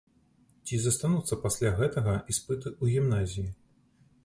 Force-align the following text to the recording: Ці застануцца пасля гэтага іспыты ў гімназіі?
Ці 0.65 0.79
застануцца 0.85 1.37
пасля 1.43 1.71
гэтага 1.81 2.17
іспыты 2.33 2.67
ў 2.81 2.99
гімназіі? 2.99 3.49